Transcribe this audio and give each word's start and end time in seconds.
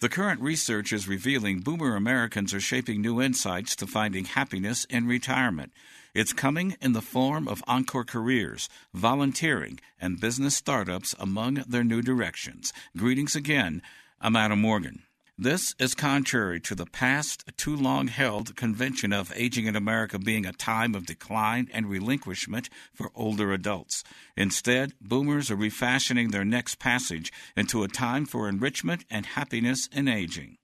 The 0.00 0.08
current 0.08 0.40
research 0.40 0.94
is 0.94 1.06
revealing 1.06 1.60
boomer 1.60 1.94
Americans 1.94 2.54
are 2.54 2.60
shaping 2.60 3.02
new 3.02 3.20
insights 3.20 3.76
to 3.76 3.86
finding 3.86 4.24
happiness 4.24 4.86
in 4.86 5.06
retirement. 5.06 5.72
It's 6.14 6.32
coming 6.32 6.74
in 6.80 6.94
the 6.94 7.02
form 7.02 7.46
of 7.46 7.62
encore 7.66 8.04
careers, 8.04 8.70
volunteering, 8.94 9.78
and 10.00 10.18
business 10.18 10.56
startups 10.56 11.14
among 11.18 11.64
their 11.68 11.84
new 11.84 12.00
directions. 12.00 12.72
Greetings 12.96 13.36
again. 13.36 13.82
I'm 14.22 14.36
Adam 14.36 14.62
Morgan. 14.62 15.02
This 15.42 15.74
is 15.78 15.94
contrary 15.94 16.60
to 16.60 16.74
the 16.74 16.84
past 16.84 17.50
too 17.56 17.74
long 17.74 18.08
held 18.08 18.54
convention 18.56 19.10
of 19.10 19.32
aging 19.34 19.64
in 19.64 19.74
America 19.74 20.18
being 20.18 20.44
a 20.44 20.52
time 20.52 20.94
of 20.94 21.06
decline 21.06 21.66
and 21.72 21.88
relinquishment 21.88 22.68
for 22.92 23.10
older 23.14 23.50
adults. 23.50 24.04
Instead, 24.36 24.92
boomers 25.00 25.50
are 25.50 25.56
refashioning 25.56 26.28
their 26.28 26.44
next 26.44 26.78
passage 26.78 27.32
into 27.56 27.82
a 27.82 27.88
time 27.88 28.26
for 28.26 28.50
enrichment 28.50 29.06
and 29.10 29.24
happiness 29.24 29.88
in 29.90 30.08
aging. 30.08 30.58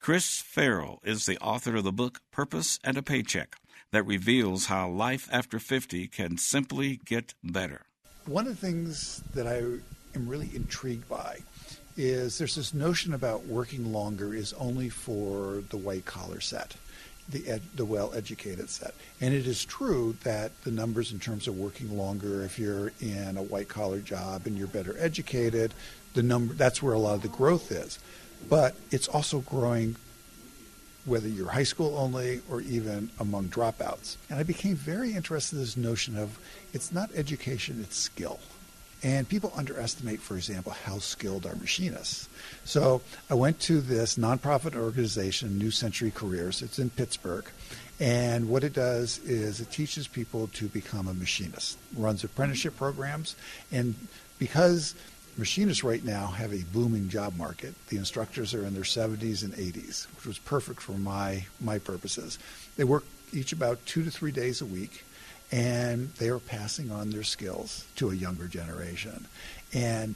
Chris 0.00 0.38
Farrell 0.38 1.00
is 1.02 1.24
the 1.24 1.38
author 1.38 1.76
of 1.76 1.84
the 1.84 1.90
book 1.90 2.20
Purpose 2.30 2.78
and 2.84 2.98
a 2.98 3.02
Paycheck 3.02 3.56
that 3.90 4.02
reveals 4.02 4.66
how 4.66 4.86
life 4.90 5.30
after 5.32 5.58
50 5.58 6.08
can 6.08 6.36
simply 6.36 7.00
get 7.06 7.32
better. 7.42 7.86
One 8.26 8.46
of 8.46 8.60
the 8.60 8.66
things 8.66 9.22
that 9.32 9.46
I 9.46 9.60
am 10.14 10.28
really 10.28 10.50
intrigued 10.54 11.08
by 11.08 11.38
is 12.04 12.38
there's 12.38 12.54
this 12.54 12.74
notion 12.74 13.14
about 13.14 13.46
working 13.46 13.92
longer 13.92 14.34
is 14.34 14.52
only 14.54 14.88
for 14.88 15.62
the 15.70 15.76
white 15.76 16.04
collar 16.04 16.40
set, 16.40 16.76
the 17.28 17.46
ed, 17.48 17.62
the 17.74 17.84
well 17.84 18.12
educated 18.14 18.70
set, 18.70 18.94
and 19.20 19.34
it 19.34 19.46
is 19.46 19.64
true 19.64 20.16
that 20.24 20.52
the 20.64 20.70
numbers 20.70 21.12
in 21.12 21.20
terms 21.20 21.46
of 21.46 21.56
working 21.56 21.96
longer, 21.96 22.42
if 22.42 22.58
you're 22.58 22.92
in 23.00 23.36
a 23.36 23.42
white 23.42 23.68
collar 23.68 24.00
job 24.00 24.46
and 24.46 24.56
you're 24.56 24.66
better 24.66 24.96
educated, 24.98 25.74
the 26.14 26.22
number 26.22 26.54
that's 26.54 26.82
where 26.82 26.94
a 26.94 26.98
lot 26.98 27.14
of 27.14 27.22
the 27.22 27.28
growth 27.28 27.70
is, 27.70 27.98
but 28.48 28.74
it's 28.90 29.08
also 29.08 29.40
growing 29.40 29.96
whether 31.04 31.28
you're 31.28 31.50
high 31.50 31.64
school 31.64 31.96
only 31.96 32.40
or 32.50 32.60
even 32.60 33.10
among 33.18 33.48
dropouts. 33.48 34.16
And 34.28 34.38
I 34.38 34.42
became 34.42 34.76
very 34.76 35.12
interested 35.14 35.56
in 35.56 35.62
this 35.62 35.76
notion 35.76 36.16
of 36.16 36.38
it's 36.72 36.92
not 36.92 37.10
education, 37.14 37.80
it's 37.80 37.96
skill. 37.96 38.38
And 39.02 39.28
people 39.28 39.52
underestimate, 39.56 40.20
for 40.20 40.36
example, 40.36 40.72
how 40.72 40.98
skilled 40.98 41.46
our 41.46 41.54
machinists. 41.56 42.28
So 42.64 43.00
I 43.30 43.34
went 43.34 43.58
to 43.60 43.80
this 43.80 44.16
nonprofit 44.16 44.76
organization, 44.76 45.58
New 45.58 45.70
Century 45.70 46.10
Careers. 46.10 46.60
It's 46.60 46.78
in 46.78 46.90
Pittsburgh. 46.90 47.46
And 47.98 48.48
what 48.48 48.64
it 48.64 48.72
does 48.72 49.18
is 49.20 49.60
it 49.60 49.70
teaches 49.70 50.06
people 50.06 50.48
to 50.48 50.68
become 50.68 51.08
a 51.08 51.14
machinist, 51.14 51.78
runs 51.96 52.24
apprenticeship 52.24 52.76
programs. 52.76 53.36
And 53.72 53.94
because 54.38 54.94
machinists 55.36 55.84
right 55.84 56.04
now 56.04 56.26
have 56.26 56.52
a 56.52 56.64
booming 56.72 57.08
job 57.08 57.36
market, 57.36 57.74
the 57.88 57.96
instructors 57.96 58.54
are 58.54 58.66
in 58.66 58.74
their 58.74 58.84
70s 58.84 59.42
and 59.42 59.54
80s, 59.54 60.06
which 60.16 60.26
was 60.26 60.38
perfect 60.38 60.80
for 60.80 60.92
my, 60.92 61.44
my 61.60 61.78
purposes. 61.78 62.38
They 62.76 62.84
work 62.84 63.04
each 63.32 63.52
about 63.52 63.84
two 63.86 64.02
to 64.04 64.10
three 64.10 64.32
days 64.32 64.60
a 64.60 64.66
week 64.66 65.04
and 65.52 66.12
they 66.14 66.28
are 66.28 66.38
passing 66.38 66.90
on 66.90 67.10
their 67.10 67.22
skills 67.22 67.86
to 67.96 68.10
a 68.10 68.14
younger 68.14 68.46
generation. 68.46 69.26
And 69.72 70.14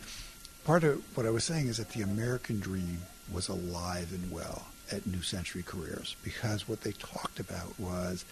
part 0.65 0.85
of 0.85 1.03
what 1.17 1.27
I 1.27 1.31
was 1.31 1.45
saying 1.45 1.67
is 1.69 1.79
that 1.79 1.91
the 1.91 2.03
American 2.03 2.61
dream 2.61 3.03
was 3.33 3.49
alive 3.49 4.13
and 4.13 4.31
well 4.31 4.67
at 4.93 5.07
New 5.07 5.23
Century 5.23 5.63
Careers 5.63 6.17
because 6.23 6.69
what 6.69 6.83
they 6.83 6.93
talked 6.93 7.41
about 7.41 7.79
was 7.79 8.25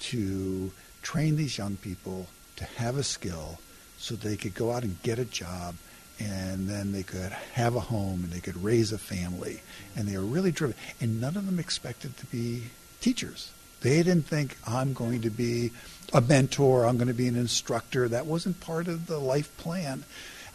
to 0.00 0.72
train 1.02 1.36
these 1.36 1.56
young 1.58 1.76
people 1.76 2.26
to 2.56 2.64
have 2.64 2.96
a 2.96 3.02
skill 3.02 3.58
so 3.98 4.14
they 4.14 4.36
could 4.36 4.54
go 4.54 4.72
out 4.72 4.82
and 4.82 5.00
get 5.02 5.18
a 5.18 5.24
job 5.24 5.76
and 6.18 6.68
then 6.68 6.92
they 6.92 7.02
could 7.02 7.32
have 7.54 7.74
a 7.74 7.80
home 7.80 8.24
and 8.24 8.32
they 8.32 8.40
could 8.40 8.62
raise 8.62 8.92
a 8.92 8.98
family. 8.98 9.62
And 9.96 10.06
they 10.06 10.16
were 10.16 10.24
really 10.24 10.52
driven. 10.52 10.76
And 11.00 11.20
none 11.20 11.36
of 11.36 11.46
them 11.46 11.58
expected 11.58 12.16
to 12.18 12.26
be 12.26 12.64
teachers 13.00 13.52
they 13.82 14.02
didn't 14.02 14.26
think 14.26 14.56
I'm 14.66 14.92
going 14.92 15.22
to 15.22 15.30
be 15.30 15.70
a 16.12 16.20
mentor, 16.20 16.86
I'm 16.86 16.96
going 16.96 17.08
to 17.08 17.14
be 17.14 17.28
an 17.28 17.36
instructor. 17.36 18.08
That 18.08 18.26
wasn't 18.26 18.60
part 18.60 18.88
of 18.88 19.06
the 19.06 19.18
life 19.18 19.54
plan, 19.56 20.04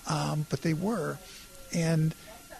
um, 0.08 0.46
but 0.50 0.62
they 0.62 0.74
were. 0.74 1.18
And 1.74 2.14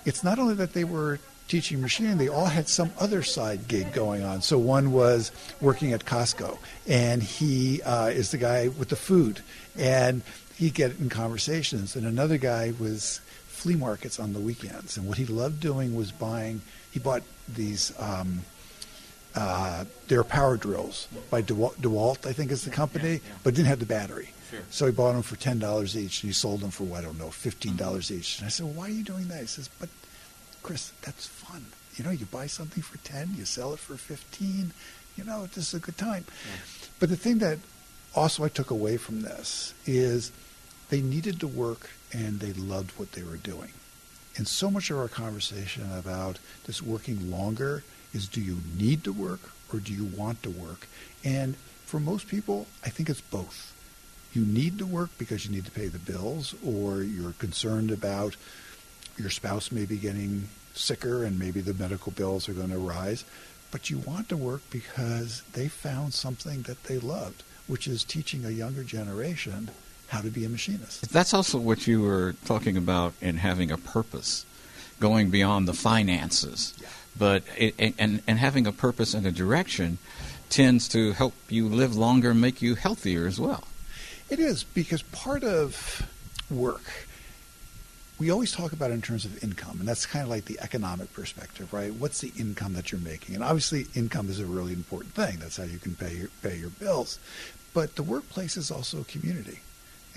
it's 0.06 0.24
not 0.24 0.40
only 0.40 0.56
that 0.56 0.74
they 0.74 0.84
were 0.84 1.20
teaching 1.48 1.82
machining, 1.82 2.18
they 2.18 2.28
all 2.28 2.46
had 2.46 2.68
some 2.68 2.92
other 3.00 3.24
side 3.24 3.68
gig 3.68 3.94
going 3.94 4.24
on. 4.24 4.42
So 4.42 4.58
one 4.58 4.92
was 4.92 5.32
working 5.62 5.94
at 5.94 6.06
Costco, 6.06 6.58
and 6.88 7.24
he 7.24 7.82
uh, 7.84 8.08
is 8.08 8.32
the 8.32 8.38
guy 8.38 8.68
with 8.68 8.90
the 8.90 8.96
food, 8.96 9.42
and 9.78 10.22
he 10.56 10.70
get 10.70 11.00
in 11.00 11.10
conversations. 11.10 11.96
And 11.96 12.06
another 12.06 12.38
guy 12.38 12.74
was 12.80 13.22
flea 13.48 13.76
markets 13.76 14.20
on 14.20 14.34
the 14.34 14.40
weekends, 14.40 14.98
and 14.98 15.08
what 15.08 15.18
he 15.18 15.26
loved 15.26 15.60
doing 15.60 15.96
was 15.96 16.12
buying. 16.12 16.62
He 16.92 17.00
bought 17.00 17.24
these. 17.48 17.94
Um, 18.00 18.42
uh, 19.38 19.86
they're 20.08 20.24
power 20.24 20.58
drills 20.58 21.08
by 21.30 21.42
DeWalt, 21.42 21.76
DeWalt, 21.76 22.26
I 22.26 22.34
think 22.34 22.52
is 22.52 22.64
the 22.64 22.72
company, 22.72 23.10
yeah, 23.10 23.20
yeah. 23.28 23.36
but 23.44 23.54
didn't 23.54 23.68
have 23.68 23.80
the 23.80 23.86
battery. 23.86 24.30
Sure. 24.50 24.60
So 24.70 24.86
he 24.88 24.92
bought 24.92 25.14
them 25.14 25.22
for 25.22 25.36
ten 25.36 25.60
dollars 25.60 25.96
each, 25.96 26.24
and 26.24 26.30
he 26.30 26.34
sold 26.34 26.62
them 26.62 26.72
for 26.72 26.86
what, 26.86 27.02
I 27.02 27.06
don't 27.06 27.20
know, 27.20 27.30
fifteen 27.30 27.76
dollars 27.76 28.12
each. 28.12 28.40
And 28.40 28.48
I 28.48 28.50
said, 28.50 28.66
well, 28.66 28.76
"Why 28.76 28.86
are 28.88 28.98
you 29.00 29.04
doing 29.04 29.28
that?" 29.28 29.42
He 29.42 29.48
says, 29.48 29.70
"But, 29.80 29.90
Chris, 30.64 30.92
that's 31.02 31.28
fun. 31.28 31.66
You 31.96 32.04
know, 32.04 32.12
you 32.12 32.26
buy 32.26 32.48
something 32.48 32.82
for 32.82 32.98
ten, 33.00 33.36
you 33.38 33.46
sell 33.46 33.74
it 33.74 33.80
for 33.80 33.96
fifteen. 33.96 34.72
You 35.16 35.24
know, 35.24 35.46
this 35.48 35.70
is 35.70 35.74
a 35.76 35.80
good 35.80 35.98
time." 35.98 36.26
Yeah. 36.28 36.62
But 37.00 37.10
the 37.10 37.18
thing 37.18 37.38
that 37.40 37.60
also 38.16 38.44
I 38.44 38.50
took 38.50 38.72
away 38.72 38.98
from 38.98 39.22
this 39.22 39.74
is 39.86 40.32
they 40.90 41.02
needed 41.02 41.40
to 41.42 41.48
work 41.48 41.90
and 42.12 42.40
they 42.40 42.54
loved 42.54 42.92
what 42.98 43.12
they 43.12 43.24
were 43.24 43.38
doing. 43.38 43.74
And 44.38 44.48
so 44.48 44.70
much 44.70 44.92
of 44.92 44.98
our 44.98 45.08
conversation 45.08 45.92
about 45.98 46.38
this 46.66 46.82
working 46.82 47.32
longer 47.32 47.84
is 48.14 48.28
do 48.28 48.40
you 48.40 48.60
need 48.78 49.04
to 49.04 49.12
work 49.12 49.40
or 49.74 49.80
do 49.80 49.92
you 49.92 50.06
want 50.06 50.44
to 50.44 50.50
work? 50.50 50.88
And 51.24 51.56
for 51.86 52.00
most 52.00 52.28
people, 52.28 52.68
I 52.86 52.90
think 52.90 53.10
it's 53.10 53.22
both. 53.22 53.74
You 54.34 54.46
need 54.46 54.78
to 54.78 54.86
work 54.86 55.10
because 55.18 55.46
you 55.46 55.52
need 55.52 55.66
to 55.66 55.72
pay 55.72 55.88
the 55.88 55.98
bills 55.98 56.54
or 56.64 57.02
you're 57.02 57.32
concerned 57.34 57.90
about 57.90 58.36
your 59.18 59.32
spouse 59.32 59.72
maybe 59.72 59.98
getting 59.98 60.48
sicker 60.76 61.24
and 61.24 61.40
maybe 61.40 61.60
the 61.60 61.74
medical 61.74 62.12
bills 62.12 62.48
are 62.48 62.54
going 62.54 62.70
to 62.70 62.78
rise. 62.78 63.26
But 63.72 63.90
you 63.90 63.98
want 63.98 64.30
to 64.30 64.38
work 64.38 64.62
because 64.70 65.42
they 65.54 65.68
found 65.68 66.14
something 66.14 66.62
that 66.64 66.84
they 66.84 67.00
loved, 67.00 67.44
which 67.66 67.88
is 67.88 68.04
teaching 68.04 68.46
a 68.46 68.52
younger 68.52 68.84
generation 68.84 69.72
how 70.08 70.22
to 70.22 70.30
be 70.30 70.46
a 70.46 70.50
machinist. 70.50 71.12
That's 71.12 71.34
also 71.34 71.58
what 71.58 71.88
you 71.88 72.02
were 72.02 72.36
talking 72.46 72.78
about 72.78 73.14
in 73.22 73.38
having 73.38 73.72
a 73.72 73.78
purpose, 73.78 74.46
going 75.00 75.30
beyond 75.30 75.68
the 75.68 75.74
finances. 75.74 76.74
Yeah 76.82 76.88
but 77.18 77.44
it, 77.58 77.76
and 77.98 78.22
and 78.28 78.40
having 78.40 78.68
a 78.68 78.72
purpose 78.72 79.14
and 79.14 79.26
a 79.26 79.32
direction 79.32 79.98
tends 80.50 80.88
to 80.90 81.12
help 81.12 81.34
you 81.50 81.68
live 81.68 81.96
longer 81.96 82.32
and 82.32 82.42
make 82.42 82.62
you 82.62 82.76
healthier 82.76 83.28
as 83.28 83.40
well. 83.40 83.64
It 84.30 84.40
is 84.40 84.64
because 84.64 85.02
part 85.04 85.44
of 85.44 86.08
work 86.50 87.08
we 88.20 88.32
always 88.32 88.52
talk 88.52 88.72
about 88.72 88.90
it 88.90 88.96
in 88.96 89.02
terms 89.04 89.26
of 89.26 89.44
income, 89.44 89.78
and 89.80 89.88
that's 89.88 90.08
kind 90.08 90.24
of 90.24 90.30
like 90.30 90.46
the 90.46 90.60
economic 90.60 91.14
perspective, 91.14 91.72
right? 91.72 91.94
What's 91.94 92.20
the 92.22 92.32
income 92.36 92.74
that 92.74 92.92
you're 92.92 93.00
making? 93.02 93.36
And 93.36 93.44
obviously, 93.44 93.86
income 93.94 94.28
is 94.28 94.40
a 94.40 94.46
really 94.48 94.74
important 94.74 95.14
thing. 95.14 95.38
That's 95.38 95.58
how 95.58 95.66
you 95.66 95.78
can 95.78 95.94
pay 95.94 96.16
your, 96.16 96.30
pay 96.42 96.58
your 96.58 96.72
bills. 96.72 97.20
But 97.76 97.96
the 97.96 98.02
workplace 98.02 98.58
is 98.58 98.72
also 98.72 99.02
a 99.02 99.04
community, 99.04 99.60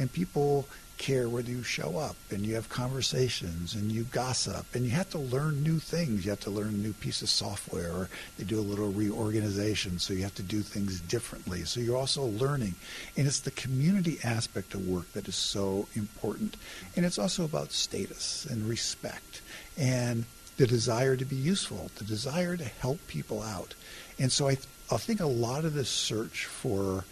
and 0.01 0.13
people 0.13 0.67
care 1.01 1.31
whether 1.31 1.51
you 1.51 1.63
show 1.63 1.97
up 1.97 2.17
and 2.31 2.45
you 2.45 2.55
have 2.55 2.69
conversations 2.69 3.75
and 3.75 3.91
you 3.91 4.03
gossip 4.05 4.67
and 4.75 4.85
you 4.85 4.91
have 4.91 5.09
to 5.09 5.19
learn 5.19 5.63
new 5.63 5.79
things. 5.79 6.25
You 6.27 6.31
have 6.31 6.41
to 6.41 6.51
learn 6.51 6.69
a 6.69 6.73
new 6.73 6.93
piece 6.93 7.23
of 7.23 7.31
software 7.31 7.91
or 7.91 8.09
they 8.37 8.45
do 8.45 8.59
a 8.59 8.61
little 8.61 8.91
reorganization, 8.91 9.99
so 9.99 10.13
you 10.13 10.23
have 10.23 10.35
to 10.35 10.43
do 10.43 10.61
things 10.61 11.01
differently. 11.01 11.65
So 11.65 11.81
you're 11.81 11.97
also 11.97 12.25
learning. 12.25 12.75
And 13.17 13.27
it's 13.27 13.41
the 13.41 13.51
community 13.53 14.19
aspect 14.25 14.75
of 14.75 14.87
work 14.87 15.11
that 15.13 15.27
is 15.27 15.37
so 15.37 15.89
important. 15.95 16.57
And 16.97 17.07
it's 17.07 17.19
also 17.19 17.45
about 17.47 17.73
status 17.73 18.45
and 18.45 18.69
respect 18.69 19.41
and 19.79 20.27
the 20.59 20.67
desire 20.67 21.17
to 21.17 21.25
be 21.25 21.37
useful, 21.37 21.91
the 21.97 22.05
desire 22.05 22.59
to 22.59 22.65
help 22.65 22.99
people 23.07 23.43
out. 23.43 23.75
And 24.19 24.31
so 24.31 24.49
I, 24.49 24.59
I 24.93 24.99
think 24.99 25.21
a 25.21 25.27
lot 25.27 25.65
of 25.65 25.73
this 25.73 25.89
search 25.89 26.45
for 26.45 27.07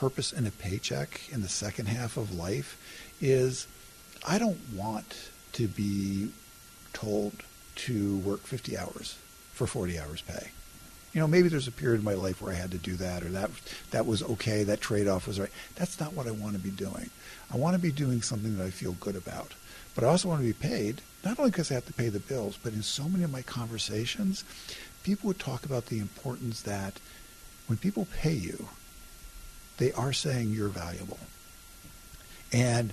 purpose 0.00 0.32
and 0.32 0.46
a 0.46 0.50
paycheck 0.50 1.20
in 1.30 1.42
the 1.42 1.48
second 1.48 1.84
half 1.84 2.16
of 2.16 2.34
life 2.34 2.78
is 3.20 3.66
I 4.26 4.38
don't 4.38 4.58
want 4.74 5.28
to 5.52 5.68
be 5.68 6.30
told 6.94 7.34
to 7.76 8.16
work 8.20 8.40
50 8.40 8.78
hours 8.78 9.18
for 9.52 9.66
40 9.66 9.98
hours 9.98 10.22
pay. 10.22 10.52
You 11.12 11.20
know, 11.20 11.26
maybe 11.26 11.48
there's 11.48 11.68
a 11.68 11.72
period 11.72 11.98
in 11.98 12.04
my 12.04 12.14
life 12.14 12.40
where 12.40 12.50
I 12.50 12.56
had 12.56 12.70
to 12.70 12.78
do 12.78 12.94
that 12.94 13.22
or 13.22 13.28
that 13.28 13.50
that 13.90 14.06
was 14.06 14.22
okay, 14.22 14.62
that 14.62 14.80
trade-off 14.80 15.26
was 15.26 15.38
right. 15.38 15.50
That's 15.74 16.00
not 16.00 16.14
what 16.14 16.26
I 16.26 16.30
want 16.30 16.54
to 16.54 16.62
be 16.62 16.70
doing. 16.70 17.10
I 17.52 17.58
want 17.58 17.76
to 17.76 17.82
be 17.82 17.92
doing 17.92 18.22
something 18.22 18.56
that 18.56 18.64
I 18.64 18.70
feel 18.70 18.92
good 18.92 19.16
about. 19.16 19.52
But 19.94 20.04
I 20.04 20.06
also 20.06 20.28
want 20.28 20.40
to 20.40 20.46
be 20.46 20.54
paid, 20.54 21.02
not 21.26 21.38
only 21.38 21.50
because 21.50 21.70
I 21.70 21.74
have 21.74 21.86
to 21.86 21.92
pay 21.92 22.08
the 22.08 22.20
bills, 22.20 22.58
but 22.62 22.72
in 22.72 22.82
so 22.82 23.06
many 23.06 23.24
of 23.24 23.32
my 23.32 23.42
conversations, 23.42 24.44
people 25.02 25.28
would 25.28 25.38
talk 25.38 25.66
about 25.66 25.86
the 25.86 25.98
importance 25.98 26.62
that 26.62 27.00
when 27.66 27.76
people 27.76 28.06
pay 28.16 28.32
you, 28.32 28.68
they 29.80 29.90
are 29.92 30.12
saying 30.12 30.50
you're 30.50 30.68
valuable. 30.68 31.18
And 32.52 32.92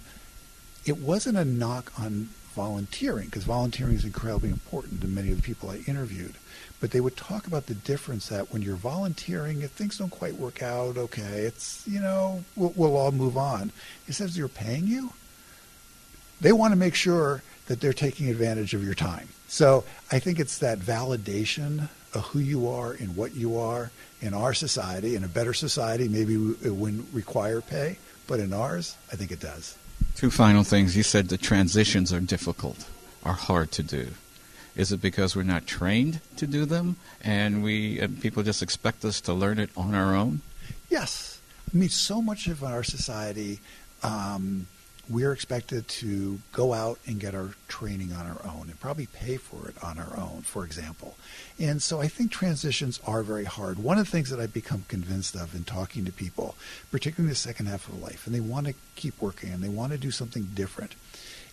it 0.85 0.97
wasn't 0.97 1.37
a 1.37 1.45
knock 1.45 1.91
on 1.99 2.29
volunteering 2.55 3.25
because 3.25 3.43
volunteering 3.43 3.93
is 3.93 4.05
incredibly 4.05 4.49
important 4.49 5.01
to 5.01 5.07
many 5.07 5.29
of 5.29 5.35
the 5.35 5.43
people 5.43 5.69
I 5.69 5.83
interviewed. 5.85 6.33
But 6.79 6.91
they 6.91 7.01
would 7.01 7.17
talk 7.17 7.45
about 7.45 7.65
the 7.65 7.75
difference 7.75 8.29
that 8.29 8.53
when 8.53 8.61
you're 8.61 8.75
volunteering, 8.75 9.61
if 9.61 9.71
things 9.71 9.97
don't 9.97 10.09
quite 10.09 10.35
work 10.35 10.63
out, 10.63 10.97
okay, 10.97 11.41
it's, 11.41 11.83
you 11.85 11.99
know, 11.99 12.43
we'll, 12.55 12.73
we'll 12.75 12.95
all 12.95 13.11
move 13.11 13.37
on. 13.37 13.71
He 14.05 14.13
says 14.13 14.35
they're 14.35 14.47
paying 14.47 14.87
you. 14.87 15.11
They 16.39 16.53
want 16.53 16.71
to 16.71 16.77
make 16.77 16.95
sure 16.95 17.43
that 17.65 17.81
they're 17.81 17.93
taking 17.93 18.29
advantage 18.29 18.73
of 18.73 18.83
your 18.83 18.93
time. 18.93 19.27
So 19.47 19.83
I 20.11 20.19
think 20.19 20.39
it's 20.39 20.59
that 20.59 20.79
validation 20.79 21.89
who 22.13 22.39
you 22.39 22.67
are 22.69 22.93
and 22.93 23.15
what 23.15 23.35
you 23.35 23.57
are 23.57 23.91
in 24.21 24.33
our 24.33 24.53
society. 24.53 25.15
In 25.15 25.23
a 25.23 25.27
better 25.27 25.53
society, 25.53 26.07
maybe 26.07 26.35
it 26.63 26.73
wouldn't 26.73 27.07
require 27.13 27.61
pay, 27.61 27.97
but 28.27 28.39
in 28.39 28.53
ours, 28.53 28.95
I 29.11 29.15
think 29.15 29.31
it 29.31 29.39
does. 29.39 29.77
Two 30.15 30.31
final 30.31 30.63
things. 30.63 30.97
You 30.97 31.03
said 31.03 31.29
the 31.29 31.37
transitions 31.37 32.11
are 32.11 32.19
difficult, 32.19 32.85
are 33.23 33.33
hard 33.33 33.71
to 33.73 33.83
do. 33.83 34.07
Is 34.75 34.91
it 34.91 35.01
because 35.01 35.35
we're 35.35 35.43
not 35.43 35.65
trained 35.65 36.21
to 36.37 36.45
do 36.45 36.65
them, 36.65 36.97
and 37.23 37.63
we 37.63 37.99
and 37.99 38.21
people 38.21 38.43
just 38.43 38.61
expect 38.61 39.03
us 39.05 39.21
to 39.21 39.33
learn 39.33 39.57
it 39.59 39.71
on 39.75 39.95
our 39.95 40.15
own? 40.15 40.41
Yes, 40.89 41.39
I 41.73 41.77
mean, 41.77 41.89
so 41.89 42.21
much 42.21 42.47
of 42.47 42.63
our 42.63 42.83
society 42.83 43.59
um, 44.03 44.67
we're 45.09 45.31
expected 45.31 45.87
to 45.87 46.39
go 46.51 46.73
out 46.73 46.99
and 47.07 47.19
get 47.19 47.33
our 47.33 47.51
training 47.67 48.11
on 48.13 48.25
our 48.25 48.41
own 48.43 48.67
and 48.69 48.79
probably 48.79 49.05
pay 49.05 49.37
for 49.37 49.69
it 49.69 49.75
on 49.83 49.97
our 49.97 50.17
own, 50.17 50.41
for 50.41 50.65
example. 50.65 51.15
And 51.59 51.81
so 51.81 52.01
I 52.01 52.07
think 52.07 52.31
transitions 52.31 52.99
are 53.05 53.23
very 53.23 53.45
hard. 53.45 53.79
One 53.79 53.97
of 53.97 54.05
the 54.05 54.11
things 54.11 54.29
that 54.29 54.39
I've 54.39 54.53
become 54.53 54.85
convinced 54.87 55.35
of 55.35 55.55
in 55.55 55.63
talking 55.63 56.05
to 56.05 56.11
people, 56.11 56.55
particularly 56.91 57.27
in 57.27 57.31
the 57.31 57.35
second 57.35 57.67
half 57.67 57.87
of 57.87 58.01
life, 58.01 58.25
and 58.25 58.35
they 58.35 58.41
want 58.41 58.67
to 58.67 58.73
keep 58.95 59.21
working 59.21 59.53
and 59.53 59.63
they 59.63 59.69
want 59.69 59.93
to 59.93 59.97
do 59.97 60.11
something 60.11 60.49
different. 60.53 60.95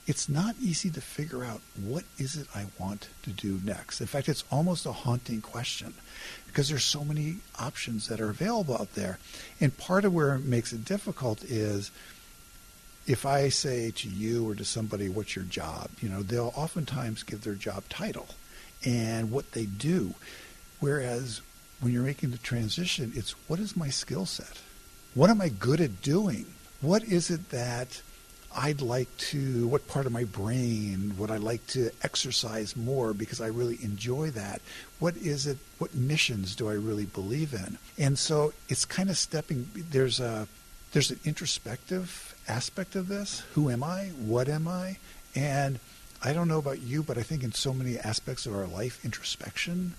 It's 0.07 0.29
not 0.29 0.57
easy 0.61 0.91
to 0.91 1.01
figure 1.01 1.45
out 1.45 1.63
what 1.83 2.05
is 2.19 2.37
it 2.37 2.47
I 2.55 2.67
want 2.79 3.09
to 3.23 3.31
do 3.31 3.61
next. 3.65 4.03
In 4.03 4.07
fact, 4.07 4.29
it's 4.29 4.45
almost 4.51 4.85
a 4.85 4.93
haunting 4.93 5.41
question 5.41 5.95
because 6.47 6.69
there's 6.69 6.85
so 6.85 7.05
many 7.05 7.37
options 7.59 8.09
that 8.09 8.21
are 8.21 8.29
available 8.29 8.75
out 8.75 8.95
there. 8.95 9.19
And 9.61 9.77
part 9.77 10.05
of 10.05 10.13
where 10.13 10.35
it 10.35 10.45
makes 10.45 10.73
it 10.75 10.85
difficult 10.85 11.43
is 11.43 11.91
if 13.07 13.27
I 13.27 13.49
say 13.49 13.91
to 13.91 14.09
you 14.09 14.49
or 14.49 14.55
to 14.55 14.65
somebody, 14.65 15.09
what's 15.09 15.37
your 15.37 15.45
job? 15.45 15.91
You 16.01 16.09
know, 16.09 16.23
they'll 16.23 16.53
oftentimes 16.57 17.23
give 17.23 17.43
their 17.43 17.55
job 17.55 17.85
title 17.89 18.29
and 18.85 19.31
what 19.31 19.53
they 19.53 19.67
do. 19.67 20.15
Whereas 20.81 21.41
when 21.81 21.93
you're 21.93 22.03
making 22.03 22.31
the 22.31 22.39
transition, 22.39 23.13
it's 23.15 23.33
what 23.49 23.61
is 23.61 23.77
my 23.77 23.89
skill 23.89 24.27
set? 24.27 24.61
What 25.15 25.31
am 25.31 25.41
I 25.41 25.49
good 25.49 25.81
at 25.81 26.03
doing? 26.03 26.47
What 26.81 27.05
is 27.05 27.31
it 27.31 27.51
that 27.51 28.03
I'd 28.57 28.81
like 28.81 29.15
to, 29.17 29.67
what 29.67 29.89
part 29.89 30.07
of 30.07 30.13
my 30.13 30.25
brain 30.25 31.15
would 31.19 31.31
I 31.31 31.39
like 31.39 31.67
to 31.69 31.91
exercise 32.03 32.77
more 32.77 33.13
because 33.13 33.41
I 33.41 33.49
really 33.49 33.79
enjoy 33.83 34.31
that? 34.31 34.63
What 34.99 35.17
is 35.17 35.47
it, 35.47 35.59
what 35.79 35.95
missions 35.95 36.55
do 36.55 36.69
I 36.69 36.75
really 36.75 37.07
believe 37.07 37.53
in? 37.53 37.79
And 37.99 38.19
so 38.19 38.53
it's 38.69 38.85
kind 38.85 39.11
of 39.11 39.19
stepping, 39.19 39.69
there's 39.75 40.21
a, 40.21 40.47
there's 40.95 41.11
an 41.11 41.19
introspective 41.25 42.37
aspect 42.47 42.95
of 42.95 43.09
this. 43.09 43.41
Who 43.55 43.69
am 43.69 43.83
I? 43.83 44.13
What 44.17 44.49
am 44.49 44.69
I? 44.69 44.99
And 45.35 45.81
I 46.23 46.33
don't 46.33 46.47
know 46.47 46.61
about 46.61 46.83
you, 46.83 47.03
but 47.03 47.19
I 47.19 47.23
think 47.23 47.43
in 47.43 47.51
so 47.51 47.75
many 47.75 47.99
aspects 47.99 48.47
of 48.47 48.55
our 48.55 48.69
life, 48.69 49.05
introspection 49.05 49.95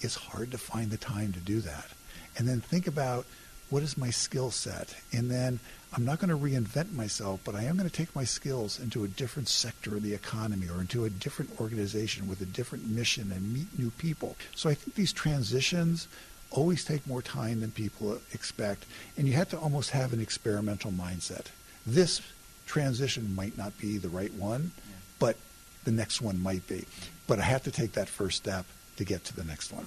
is 0.00 0.14
hard 0.14 0.52
to 0.52 0.58
find 0.58 0.92
the 0.92 0.96
time 0.96 1.32
to 1.32 1.40
do 1.40 1.60
that. 1.62 1.88
And 2.36 2.46
then 2.46 2.60
think 2.60 2.86
about 2.86 3.26
what 3.68 3.82
is 3.82 3.98
my 3.98 4.10
skill 4.10 4.52
set? 4.52 4.94
And 5.12 5.28
then 5.28 5.58
I'm 5.92 6.04
not 6.04 6.20
going 6.20 6.30
to 6.30 6.36
reinvent 6.36 6.92
myself, 6.92 7.40
but 7.44 7.56
I 7.56 7.64
am 7.64 7.76
going 7.76 7.90
to 7.90 7.94
take 7.94 8.14
my 8.14 8.24
skills 8.24 8.78
into 8.78 9.02
a 9.02 9.08
different 9.08 9.48
sector 9.48 9.96
of 9.96 10.04
the 10.04 10.14
economy 10.14 10.68
or 10.68 10.80
into 10.80 11.04
a 11.04 11.10
different 11.10 11.60
organization 11.60 12.28
with 12.28 12.40
a 12.42 12.46
different 12.46 12.86
mission 12.86 13.32
and 13.32 13.52
meet 13.52 13.76
new 13.76 13.90
people. 13.90 14.36
So 14.54 14.70
I 14.70 14.74
think 14.74 14.94
these 14.94 15.12
transitions 15.12 16.06
always 16.50 16.84
take 16.84 17.06
more 17.06 17.22
time 17.22 17.60
than 17.60 17.70
people 17.70 18.18
expect, 18.32 18.84
and 19.16 19.26
you 19.26 19.34
have 19.34 19.48
to 19.50 19.58
almost 19.58 19.90
have 19.90 20.12
an 20.12 20.20
experimental 20.20 20.90
mindset 20.90 21.46
this 21.88 22.20
transition 22.66 23.34
might 23.34 23.56
not 23.56 23.76
be 23.78 23.98
the 23.98 24.08
right 24.08 24.32
one, 24.34 24.72
but 25.18 25.36
the 25.84 25.90
next 25.90 26.20
one 26.20 26.40
might 26.40 26.66
be. 26.68 26.84
But 27.26 27.38
I 27.38 27.42
have 27.42 27.62
to 27.64 27.70
take 27.70 27.92
that 27.92 28.08
first 28.08 28.36
step 28.36 28.66
to 28.96 29.04
get 29.04 29.24
to 29.24 29.36
the 29.36 29.44
next 29.44 29.72
one. 29.72 29.86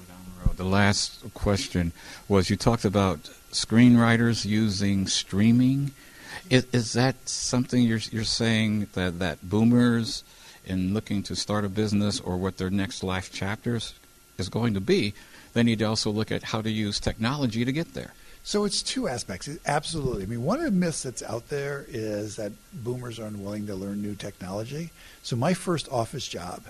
The 0.56 0.64
last 0.64 1.24
question 1.34 1.92
was 2.28 2.50
you 2.50 2.56
talked 2.56 2.86
about 2.86 3.30
screenwriters 3.52 4.46
using 4.46 5.08
streaming. 5.08 5.92
Is, 6.50 6.66
is 6.72 6.94
that 6.94 7.30
something 7.30 7.84
you're, 7.84 8.00
you're 8.12 8.24
saying 8.24 8.88
that, 8.94 9.20
that 9.20 9.48
boomers 9.48 10.24
in 10.66 10.94
looking 10.94 11.24
to 11.24 11.36
start 11.36 11.66
a 11.66 11.70
business 11.70 12.20
or 12.20 12.38
what 12.38 12.58
their 12.58 12.70
next 12.70 13.04
life 13.04 13.32
chapters 13.32 13.94
is 14.38 14.50
going 14.50 14.74
to 14.74 14.82
be, 14.82 15.14
they 15.54 15.64
need 15.64 15.80
to 15.80 15.86
also 15.86 16.10
look 16.12 16.32
at 16.32 16.44
how 16.44 16.62
to 16.62 16.70
use 16.70 17.00
technology 17.00 17.66
to 17.66 17.72
get 17.72 17.94
there? 17.94 18.14
So 18.44 18.66
it's 18.66 18.82
two 18.82 19.08
aspects. 19.08 19.50
Absolutely. 19.66 20.24
I 20.24 20.26
mean, 20.26 20.44
one 20.44 20.60
of 20.60 20.66
the 20.66 20.72
myths 20.72 21.04
that's 21.04 21.22
out 21.22 21.50
there 21.50 21.86
is 21.88 22.38
that 22.38 22.52
boomers 22.74 23.20
are 23.20 23.26
unwilling 23.26 23.68
to 23.68 23.76
learn 23.76 24.02
new 24.02 24.16
technology. 24.16 24.90
So 25.22 25.36
my 25.36 25.54
first 25.54 25.88
office 25.92 26.28
job, 26.28 26.64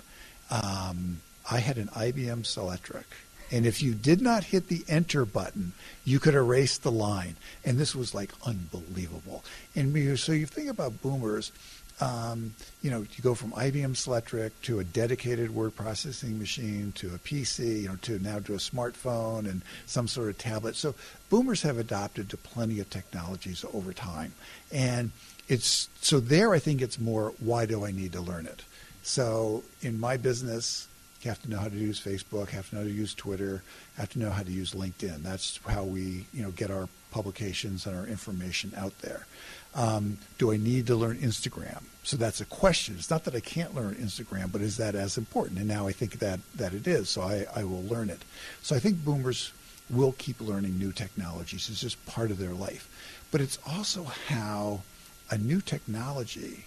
um, 0.50 1.20
I 1.50 1.60
had 1.60 1.78
an 1.78 1.88
IBM 1.88 2.42
Selectric. 2.42 3.04
And 3.50 3.66
if 3.66 3.82
you 3.82 3.92
did 3.92 4.22
not 4.22 4.44
hit 4.44 4.68
the 4.68 4.82
enter 4.88 5.26
button, 5.26 5.72
you 6.04 6.18
could 6.18 6.34
erase 6.34 6.78
the 6.78 6.90
line. 6.90 7.36
And 7.64 7.78
this 7.78 7.94
was 7.94 8.14
like 8.14 8.32
unbelievable. 8.46 9.44
And 9.74 10.18
so 10.18 10.32
you 10.32 10.46
think 10.46 10.68
about 10.68 11.02
boomers, 11.02 11.52
um, 12.00 12.54
you 12.80 12.90
know, 12.90 13.00
you 13.00 13.22
go 13.22 13.34
from 13.34 13.52
IBM 13.52 13.94
Selectric 13.94 14.50
to 14.62 14.80
a 14.80 14.84
dedicated 14.84 15.54
word 15.54 15.76
processing 15.76 16.38
machine 16.38 16.92
to 16.96 17.14
a 17.14 17.18
PC, 17.18 17.82
you 17.82 17.88
know, 17.88 17.96
to 18.02 18.18
now 18.18 18.38
to 18.40 18.54
a 18.54 18.58
smartphone 18.58 19.48
and 19.48 19.62
some 19.86 20.08
sort 20.08 20.28
of 20.28 20.38
tablet. 20.38 20.76
So 20.76 20.94
boomers 21.30 21.62
have 21.62 21.78
adopted 21.78 22.28
to 22.30 22.36
plenty 22.36 22.80
of 22.80 22.90
technologies 22.90 23.64
over 23.72 23.92
time, 23.92 24.32
and 24.72 25.10
it's 25.48 25.88
so 26.00 26.18
there. 26.18 26.52
I 26.54 26.58
think 26.58 26.82
it's 26.82 26.98
more 26.98 27.34
why 27.38 27.66
do 27.66 27.84
I 27.84 27.92
need 27.92 28.12
to 28.12 28.20
learn 28.20 28.46
it? 28.46 28.62
So 29.02 29.64
in 29.80 29.98
my 29.98 30.16
business, 30.16 30.88
you 31.22 31.30
have 31.30 31.42
to 31.42 31.50
know 31.50 31.58
how 31.58 31.68
to 31.68 31.76
use 31.76 32.00
Facebook, 32.00 32.48
have 32.50 32.68
to 32.70 32.76
know 32.76 32.80
how 32.82 32.88
to 32.88 32.92
use 32.92 33.14
Twitter, 33.14 33.62
have 33.96 34.10
to 34.10 34.18
know 34.18 34.30
how 34.30 34.42
to 34.42 34.50
use 34.50 34.72
LinkedIn. 34.72 35.22
That's 35.22 35.60
how 35.66 35.84
we, 35.84 36.26
you 36.32 36.42
know, 36.42 36.50
get 36.50 36.70
our 36.70 36.88
publications 37.12 37.86
and 37.86 37.96
our 37.96 38.06
information 38.06 38.72
out 38.76 38.98
there. 38.98 39.26
Um, 39.74 40.18
do 40.38 40.52
I 40.52 40.56
need 40.56 40.86
to 40.88 40.96
learn 40.96 41.18
Instagram? 41.18 41.82
So 42.02 42.16
that's 42.16 42.40
a 42.40 42.44
question. 42.44 42.96
It's 42.98 43.10
not 43.10 43.24
that 43.24 43.34
I 43.34 43.40
can't 43.40 43.74
learn 43.74 43.94
Instagram, 43.94 44.50
but 44.50 44.60
is 44.60 44.76
that 44.78 44.94
as 44.94 45.16
important? 45.16 45.58
And 45.58 45.68
now 45.68 45.86
I 45.86 45.92
think 45.92 46.18
that, 46.18 46.40
that 46.56 46.74
it 46.74 46.86
is, 46.86 47.08
so 47.08 47.22
I, 47.22 47.46
I 47.54 47.64
will 47.64 47.84
learn 47.84 48.10
it. 48.10 48.22
So 48.62 48.74
I 48.74 48.80
think 48.80 49.04
boomers 49.04 49.52
will 49.88 50.12
keep 50.18 50.40
learning 50.40 50.78
new 50.78 50.92
technologies. 50.92 51.68
It's 51.70 51.80
just 51.80 52.04
part 52.06 52.30
of 52.30 52.38
their 52.38 52.52
life. 52.52 52.88
But 53.30 53.40
it's 53.40 53.58
also 53.66 54.04
how 54.04 54.82
a 55.30 55.38
new 55.38 55.60
technology 55.60 56.64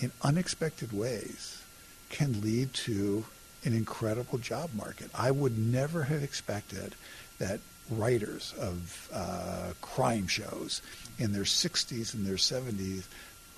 in 0.00 0.10
unexpected 0.22 0.92
ways 0.92 1.62
can 2.10 2.40
lead 2.40 2.74
to 2.74 3.24
an 3.64 3.72
incredible 3.72 4.38
job 4.38 4.70
market. 4.74 5.08
I 5.14 5.30
would 5.30 5.56
never 5.56 6.04
have 6.04 6.22
expected 6.22 6.94
that 7.38 7.60
writers 7.96 8.54
of 8.58 9.08
uh, 9.12 9.72
crime 9.80 10.26
shows 10.26 10.82
in 11.18 11.32
their 11.32 11.42
60s 11.42 12.14
and 12.14 12.26
their 12.26 12.36
70s 12.36 13.04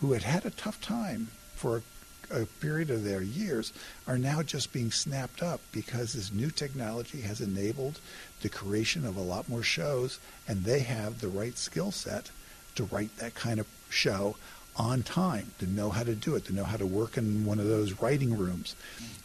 who 0.01 0.13
had 0.13 0.23
had 0.23 0.45
a 0.45 0.51
tough 0.51 0.81
time 0.81 1.29
for 1.55 1.83
a, 2.31 2.43
a, 2.43 2.47
period 2.47 2.91
of 2.91 3.05
their 3.05 3.23
years 3.23 3.73
are 4.07 4.19
now 4.19 4.43
just 4.43 4.73
being 4.73 4.91
snapped 4.91 5.43
up 5.43 5.61
because 5.73 6.13
this 6.13 6.33
new 6.33 6.51
technology 6.51 7.21
has 7.21 7.41
enabled 7.41 8.01
the 8.43 8.49
creation 8.49 9.07
of 9.07 9.17
a 9.17 9.23
lot 9.23 9.49
more 9.49 9.63
shows 9.63 10.19
and 10.49 10.65
they 10.65 10.81
have 10.81 11.21
the 11.21 11.29
right 11.29 11.57
skill 11.57 11.91
set 11.91 12.31
to 12.75 12.85
write 12.85 13.17
that 13.19 13.35
kind 13.35 13.61
of 13.61 13.67
show 13.89 14.37
on 14.77 15.03
time, 15.03 15.53
to 15.59 15.67
know 15.67 15.91
how 15.91 16.03
to 16.03 16.15
do 16.15 16.35
it, 16.35 16.45
to 16.47 16.55
know 16.55 16.65
how 16.65 16.77
to 16.77 16.87
work 16.87 17.17
in 17.17 17.45
one 17.45 17.61
of 17.61 17.67
those 17.67 18.01
writing 18.03 18.37
rooms. 18.37 18.75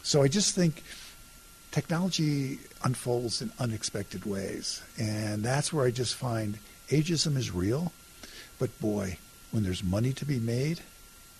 So 0.02 0.22
I 0.22 0.28
just 0.28 0.54
think 0.54 0.82
technology 1.70 2.58
unfolds 2.84 3.42
in 3.42 3.52
unexpected 3.58 4.24
ways. 4.24 4.82
And 4.98 5.42
that's 5.42 5.72
where 5.72 5.86
I 5.86 5.90
just 5.90 6.14
find 6.14 6.58
ageism 6.88 7.36
is 7.36 7.50
real, 7.50 7.92
but 8.58 8.78
boy, 8.80 9.18
when 9.50 9.62
there's 9.62 9.84
money 9.84 10.12
to 10.14 10.24
be 10.24 10.38
made, 10.38 10.80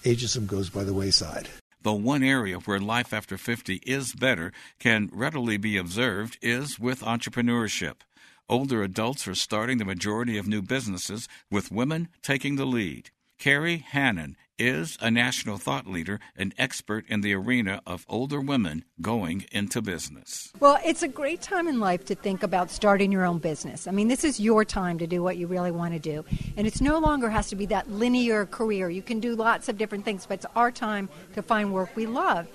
ageism 0.05 0.47
goes 0.47 0.71
by 0.71 0.85
the 0.85 0.95
wayside. 0.95 1.49
The 1.83 1.93
one 1.93 2.23
area 2.23 2.59
where 2.59 2.79
life 2.79 3.15
after 3.15 3.39
50 3.39 3.77
is 3.87 4.13
better 4.13 4.53
can 4.79 5.09
readily 5.13 5.57
be 5.57 5.79
observed 5.79 6.39
is 6.43 6.79
with 6.79 7.01
entrepreneurship. 7.01 7.97
Older 8.51 8.83
adults 8.83 9.27
are 9.29 9.35
starting 9.35 9.79
the 9.79 9.85
majority 9.85 10.37
of 10.37 10.47
new 10.47 10.61
businesses, 10.61 11.29
with 11.51 11.73
women 11.73 12.09
taking 12.21 12.57
the 12.57 12.67
lead. 12.67 13.11
Kerry 13.39 13.79
Hannon 13.79 14.37
is 14.61 14.99
a 15.00 15.11
national 15.11 15.57
thought 15.57 15.87
leader 15.87 16.21
and 16.37 16.55
expert 16.59 17.07
in 17.09 17.23
the 17.23 17.35
arena 17.35 17.81
of 17.87 18.05
older 18.09 18.40
women 18.40 18.85
going 19.00 19.47
into 19.50 19.81
business. 19.81 20.52
Well, 20.61 20.79
it's 20.85 21.02
a 21.02 21.09
great 21.09 21.40
time 21.40 21.67
in 21.67 21.81
life 21.81 22.05
to 22.05 22.14
think 22.14 22.43
about 22.43 22.71
starting 22.71 23.11
your 23.11 23.25
own 23.25 23.38
business. 23.38 23.88
I 23.88 23.90
mean, 23.90 24.09
this 24.09 24.23
is 24.23 24.38
your 24.38 24.64
time 24.67 24.99
to 24.99 25.07
do 25.07 25.23
what 25.23 25.38
you 25.38 25.47
really 25.47 25.71
want 25.71 25.95
to 25.95 25.99
do. 25.99 26.26
And 26.59 26.67
it's 26.67 26.83
no 26.83 26.99
longer 26.99 27.31
has 27.31 27.49
to 27.49 27.57
be 27.57 27.64
that 27.67 27.90
linear 27.90 28.45
career. 28.45 28.90
You 28.90 29.00
can 29.00 29.19
do 29.19 29.35
lots 29.35 29.71
of 29.71 29.79
different 29.79 30.05
things, 30.05 30.26
but 30.26 30.35
it's 30.35 30.47
our 30.55 30.71
time 30.71 31.09
to 31.35 31.43
find 31.43 31.73
work 31.73 31.97
we 31.97 32.05
love. 32.05 32.47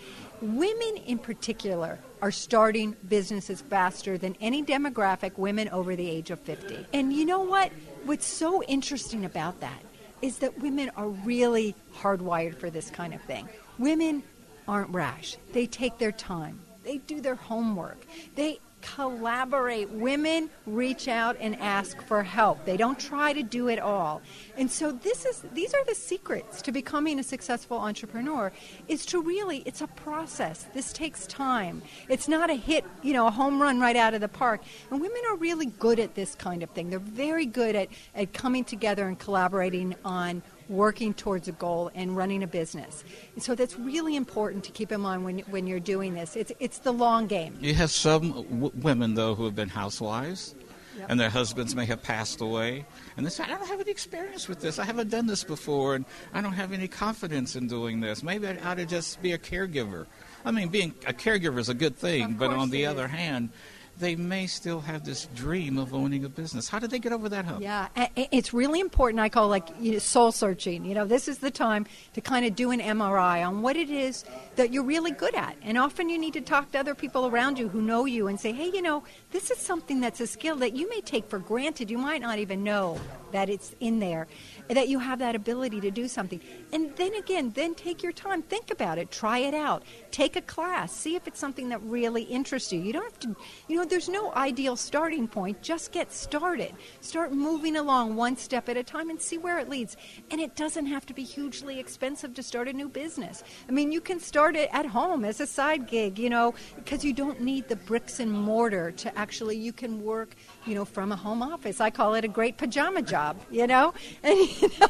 Women 0.41 0.97
in 1.07 1.17
particular 1.17 1.97
are 2.21 2.31
starting 2.31 2.95
businesses 3.07 3.61
faster 3.61 4.17
than 4.17 4.35
any 4.39 4.63
demographic 4.63 5.39
women 5.39 5.69
over 5.69 5.95
the 5.95 6.07
age 6.07 6.29
of 6.29 6.39
50. 6.41 6.85
And 6.93 7.11
you 7.11 7.25
know 7.25 7.41
what? 7.41 7.71
What's 8.03 8.27
so 8.27 8.61
interesting 8.63 9.25
about 9.25 9.59
that 9.61 9.81
is 10.25 10.39
that 10.39 10.59
women 10.59 10.89
are 10.97 11.07
really 11.07 11.75
hardwired 11.95 12.57
for 12.57 12.69
this 12.71 12.89
kind 12.89 13.13
of 13.13 13.21
thing. 13.21 13.47
Women 13.77 14.23
aren't 14.67 14.89
rash. 14.89 15.37
They 15.53 15.67
take 15.67 15.99
their 15.99 16.11
time. 16.11 16.59
They 16.83 16.97
do 16.97 17.21
their 17.21 17.35
homework. 17.35 18.05
They 18.35 18.59
collaborate. 18.95 19.89
Women 19.89 20.49
reach 20.65 21.07
out 21.07 21.37
and 21.39 21.55
ask 21.59 22.01
for 22.03 22.23
help. 22.23 22.65
They 22.65 22.77
don't 22.77 22.99
try 22.99 23.33
to 23.33 23.43
do 23.43 23.67
it 23.67 23.79
all. 23.79 24.21
And 24.57 24.69
so 24.69 24.91
this 24.91 25.25
is 25.25 25.43
these 25.53 25.73
are 25.73 25.83
the 25.85 25.95
secrets 25.95 26.61
to 26.63 26.71
becoming 26.71 27.19
a 27.19 27.23
successful 27.23 27.77
entrepreneur 27.77 28.51
is 28.87 29.05
to 29.07 29.21
really 29.21 29.63
it's 29.65 29.81
a 29.81 29.87
process. 29.87 30.67
This 30.73 30.93
takes 30.93 31.25
time. 31.27 31.81
It's 32.09 32.27
not 32.27 32.49
a 32.49 32.55
hit, 32.55 32.85
you 33.01 33.13
know, 33.13 33.27
a 33.27 33.31
home 33.31 33.61
run 33.61 33.79
right 33.79 33.95
out 33.95 34.13
of 34.13 34.21
the 34.21 34.27
park. 34.27 34.61
And 34.91 35.01
women 35.01 35.21
are 35.29 35.35
really 35.35 35.67
good 35.67 35.99
at 35.99 36.15
this 36.15 36.35
kind 36.35 36.63
of 36.63 36.69
thing. 36.71 36.89
They're 36.89 36.99
very 36.99 37.45
good 37.45 37.75
at, 37.75 37.89
at 38.13 38.33
coming 38.33 38.63
together 38.63 39.07
and 39.07 39.17
collaborating 39.17 39.95
on 40.05 40.43
working 40.69 41.13
towards 41.13 41.47
a 41.47 41.51
goal 41.51 41.91
and 41.95 42.15
running 42.15 42.43
a 42.43 42.47
business. 42.47 43.03
And 43.35 43.43
so 43.43 43.55
that's 43.55 43.77
really 43.77 44.15
important 44.15 44.63
to 44.65 44.71
keep 44.71 44.91
in 44.91 45.01
mind 45.01 45.23
when, 45.23 45.39
when 45.39 45.67
you're 45.67 45.79
doing 45.79 46.13
this. 46.13 46.35
It's, 46.35 46.51
it's 46.59 46.79
the 46.79 46.91
long 46.91 47.27
game. 47.27 47.57
You 47.61 47.73
have 47.75 47.91
some 47.91 48.31
w- 48.31 48.71
women, 48.75 49.13
though, 49.15 49.35
who 49.35 49.45
have 49.45 49.55
been 49.55 49.69
housewives. 49.69 50.55
Yep. 50.97 51.07
And 51.09 51.19
their 51.19 51.29
husbands 51.29 51.75
may 51.75 51.85
have 51.87 52.01
passed 52.01 52.39
away. 52.39 52.85
And 53.17 53.25
they 53.25 53.29
say, 53.29 53.43
I 53.43 53.47
don't 53.47 53.67
have 53.67 53.81
any 53.81 53.91
experience 53.91 54.47
with 54.47 54.61
this. 54.61 54.79
I 54.79 54.85
haven't 54.85 55.09
done 55.09 55.27
this 55.27 55.43
before, 55.43 55.95
and 55.95 56.05
I 56.33 56.39
don't 56.39 56.53
have 56.53 56.71
any 56.71 56.87
confidence 56.87 57.57
in 57.57 57.67
doing 57.67 57.99
this. 57.99 58.23
Maybe 58.23 58.47
I 58.47 58.57
ought 58.63 58.75
to 58.77 58.85
just 58.85 59.21
be 59.21 59.33
a 59.33 59.37
caregiver. 59.37 60.05
I 60.45 60.51
mean, 60.51 60.69
being 60.69 60.93
a 61.05 61.11
caregiver 61.11 61.59
is 61.59 61.67
a 61.67 61.73
good 61.73 61.97
thing, 61.97 62.35
but 62.35 62.51
on 62.51 62.69
the 62.69 62.83
is. 62.83 62.89
other 62.89 63.09
hand, 63.09 63.49
they 63.97 64.15
may 64.15 64.45
still 64.45 64.81
have 64.81 65.05
this 65.05 65.27
dream 65.35 65.77
of 65.77 65.93
owning 65.93 66.25
a 66.25 66.29
business. 66.29 66.67
How 66.67 66.79
did 66.79 66.89
they 66.89 66.99
get 66.99 67.13
over 67.13 67.29
that 67.29 67.45
hump? 67.45 67.61
Yeah, 67.61 67.87
it's 68.15 68.53
really 68.53 68.79
important. 68.79 69.19
I 69.19 69.29
call 69.29 69.47
like 69.47 69.67
you 69.79 69.93
know, 69.93 69.99
soul 69.99 70.31
searching. 70.31 70.85
You 70.85 70.93
know, 70.93 71.05
this 71.05 71.27
is 71.27 71.39
the 71.39 71.51
time 71.51 71.85
to 72.13 72.21
kind 72.21 72.45
of 72.45 72.55
do 72.55 72.71
an 72.71 72.81
MRI 72.81 73.47
on 73.47 73.61
what 73.61 73.77
it 73.77 73.89
is 73.89 74.25
that 74.57 74.73
you're 74.73 74.83
really 74.83 75.11
good 75.11 75.35
at. 75.35 75.55
And 75.61 75.77
often 75.77 76.09
you 76.09 76.17
need 76.17 76.33
to 76.33 76.41
talk 76.41 76.71
to 76.71 76.79
other 76.79 76.95
people 76.95 77.27
around 77.27 77.57
you 77.57 77.69
who 77.69 77.81
know 77.81 78.05
you 78.05 78.27
and 78.27 78.39
say, 78.39 78.51
hey, 78.51 78.69
you 78.73 78.81
know, 78.81 79.03
this 79.31 79.49
is 79.49 79.57
something 79.57 80.01
that's 80.01 80.19
a 80.19 80.27
skill 80.27 80.57
that 80.57 80.75
you 80.75 80.89
may 80.89 81.01
take 81.01 81.29
for 81.29 81.39
granted. 81.39 81.89
You 81.89 81.97
might 81.97 82.21
not 82.21 82.39
even 82.39 82.63
know 82.63 82.99
that 83.31 83.49
it's 83.49 83.75
in 83.79 83.99
there 83.99 84.27
that 84.69 84.87
you 84.87 84.99
have 84.99 85.19
that 85.19 85.35
ability 85.35 85.79
to 85.81 85.91
do 85.91 86.07
something. 86.07 86.39
And 86.73 86.95
then 86.95 87.13
again, 87.15 87.51
then 87.53 87.75
take 87.75 88.01
your 88.01 88.11
time, 88.11 88.41
think 88.41 88.71
about 88.71 88.97
it, 88.97 89.11
try 89.11 89.39
it 89.39 89.53
out, 89.53 89.83
take 90.11 90.35
a 90.35 90.41
class, 90.41 90.91
see 90.95 91.15
if 91.15 91.27
it's 91.27 91.39
something 91.39 91.69
that 91.69 91.81
really 91.83 92.23
interests 92.23 92.73
you. 92.73 92.79
You 92.79 92.93
don't 92.93 93.03
have 93.03 93.19
to, 93.19 93.35
you 93.67 93.77
know, 93.77 93.84
there's 93.89 94.09
no 94.09 94.33
ideal 94.33 94.75
starting 94.75 95.27
point. 95.27 95.61
Just 95.61 95.91
get 95.91 96.11
started. 96.11 96.73
Start 97.01 97.31
moving 97.31 97.77
along 97.77 98.15
one 98.15 98.37
step 98.37 98.69
at 98.69 98.77
a 98.77 98.83
time 98.83 99.09
and 99.09 99.21
see 99.21 99.37
where 99.37 99.59
it 99.59 99.69
leads. 99.69 99.97
And 100.31 100.41
it 100.41 100.55
doesn't 100.55 100.85
have 100.87 101.05
to 101.07 101.13
be 101.13 101.23
hugely 101.23 101.79
expensive 101.79 102.33
to 102.35 102.43
start 102.43 102.67
a 102.67 102.73
new 102.73 102.89
business. 102.89 103.43
I 103.67 103.71
mean, 103.71 103.91
you 103.91 104.01
can 104.01 104.19
start 104.19 104.55
it 104.55 104.69
at 104.71 104.85
home 104.85 105.25
as 105.25 105.39
a 105.39 105.47
side 105.47 105.87
gig, 105.87 106.19
you 106.19 106.29
know, 106.29 106.53
because 106.75 107.03
you 107.03 107.13
don't 107.13 107.41
need 107.41 107.67
the 107.67 107.75
bricks 107.75 108.19
and 108.19 108.31
mortar 108.31 108.91
to 108.91 109.17
actually, 109.17 109.57
you 109.57 109.73
can 109.73 110.03
work, 110.03 110.35
you 110.65 110.75
know, 110.75 110.85
from 110.85 111.11
a 111.11 111.15
home 111.15 111.41
office. 111.41 111.79
I 111.81 111.89
call 111.89 112.15
it 112.15 112.25
a 112.25 112.29
great 112.29 112.57
pajama 112.57 113.01
job, 113.01 113.37
you 113.51 113.67
know? 113.67 113.93
And 114.23 114.39
you 114.39 114.69
know, 114.79 114.87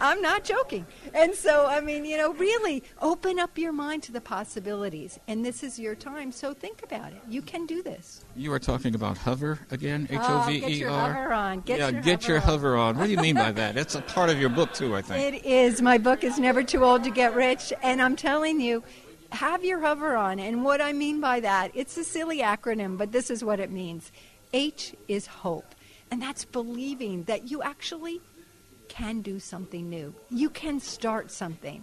I'm 0.00 0.22
not 0.22 0.44
joking. 0.44 0.86
And 1.14 1.34
so, 1.34 1.66
I 1.66 1.80
mean, 1.80 2.04
you 2.04 2.16
know, 2.16 2.32
really 2.34 2.82
open 3.00 3.38
up 3.38 3.58
your 3.58 3.72
mind 3.72 4.02
to 4.04 4.12
the 4.12 4.20
possibilities. 4.20 5.18
And 5.26 5.44
this 5.44 5.62
is 5.62 5.78
your 5.78 5.94
time, 5.94 6.30
so 6.32 6.54
think 6.54 6.82
about 6.82 7.12
it. 7.12 7.20
You 7.28 7.42
can 7.42 7.66
do 7.66 7.82
this. 7.82 8.24
You 8.36 8.52
are 8.52 8.58
talking 8.58 8.94
about 8.94 9.18
hover 9.18 9.58
again, 9.70 10.08
ah, 10.12 10.14
H 10.14 10.20
O 10.30 10.50
V 10.50 10.52
E 10.52 10.62
R. 10.62 10.68
Get 10.68 10.78
your 10.78 10.90
hover 10.90 11.32
on. 11.32 11.60
Get 11.60 11.78
yeah, 11.78 11.88
your 11.88 12.00
get 12.02 12.22
hover 12.22 12.32
your 12.32 12.40
on. 12.40 12.46
hover 12.46 12.76
on. 12.76 12.98
What 12.98 13.04
do 13.06 13.10
you 13.10 13.18
mean 13.18 13.36
by 13.36 13.52
that? 13.52 13.76
It's 13.88 13.94
a 13.94 14.02
part 14.02 14.28
of 14.28 14.38
your 14.38 14.50
book 14.50 14.74
too, 14.74 14.94
I 14.94 15.02
think. 15.02 15.34
It 15.34 15.46
is. 15.46 15.80
My 15.80 15.98
book 15.98 16.22
is 16.22 16.38
Never 16.38 16.62
Too 16.62 16.84
Old 16.84 17.04
to 17.04 17.10
Get 17.10 17.34
Rich, 17.34 17.72
and 17.82 18.02
I'm 18.02 18.16
telling 18.16 18.60
you, 18.60 18.82
have 19.30 19.64
your 19.64 19.80
hover 19.80 20.16
on. 20.16 20.38
And 20.38 20.64
what 20.64 20.80
I 20.80 20.92
mean 20.92 21.20
by 21.20 21.40
that, 21.40 21.70
it's 21.74 21.96
a 21.96 22.04
silly 22.04 22.40
acronym, 22.40 22.98
but 22.98 23.12
this 23.12 23.30
is 23.30 23.44
what 23.44 23.60
it 23.60 23.70
means. 23.70 24.10
H 24.52 24.94
is 25.06 25.26
hope. 25.26 25.74
And 26.10 26.20
that's 26.20 26.44
believing 26.44 27.24
that 27.24 27.50
you 27.50 27.62
actually 27.62 28.20
can 28.88 29.20
do 29.20 29.38
something 29.38 29.88
new. 29.88 30.14
You 30.30 30.50
can 30.50 30.80
start 30.80 31.30
something. 31.30 31.82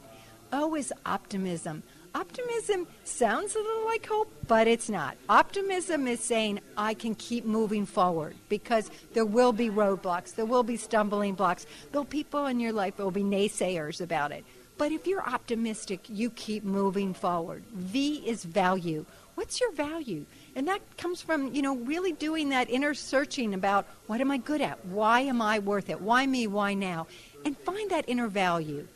O 0.51 0.75
is 0.75 0.93
optimism. 1.05 1.83
Optimism 2.15 2.87
sounds 3.03 3.55
a 3.55 3.59
little 3.59 3.85
like 3.85 4.05
hope, 4.05 4.31
but 4.47 4.67
it's 4.67 4.89
not. 4.89 5.17
Optimism 5.27 6.07
is 6.07 6.21
saying, 6.21 6.61
I 6.77 6.93
can 6.93 7.13
keep 7.13 7.43
moving 7.43 7.85
forward 7.85 8.35
because 8.47 8.89
there 9.13 9.25
will 9.25 9.51
be 9.51 9.69
roadblocks, 9.69 10.33
there 10.33 10.45
will 10.45 10.63
be 10.63 10.77
stumbling 10.77 11.33
blocks, 11.33 11.65
there'll 11.91 12.05
be 12.05 12.23
people 12.23 12.45
in 12.45 12.61
your 12.61 12.71
life, 12.71 12.95
there'll 12.95 13.11
be 13.11 13.21
naysayers 13.21 13.99
about 13.99 14.31
it. 14.31 14.45
But 14.77 14.93
if 14.93 15.07
you're 15.07 15.27
optimistic, 15.27 16.01
you 16.07 16.29
keep 16.29 16.63
moving 16.63 17.13
forward. 17.13 17.63
V 17.73 18.23
is 18.25 18.45
value. 18.45 19.05
What's 19.35 19.59
your 19.59 19.71
value? 19.73 20.25
And 20.55 20.67
that 20.67 20.81
comes 20.97 21.21
from, 21.21 21.53
you 21.53 21.61
know, 21.61 21.75
really 21.75 22.13
doing 22.13 22.49
that 22.49 22.69
inner 22.69 22.93
searching 22.93 23.53
about 23.53 23.85
what 24.07 24.21
am 24.21 24.31
I 24.31 24.37
good 24.37 24.61
at? 24.61 24.85
Why 24.85 25.21
am 25.21 25.41
I 25.41 25.59
worth 25.59 25.89
it? 25.89 26.01
Why 26.01 26.25
me? 26.25 26.47
Why 26.47 26.73
now? 26.73 27.07
And 27.43 27.57
find 27.57 27.91
that 27.91 28.05
inner 28.07 28.27
value. 28.27 28.87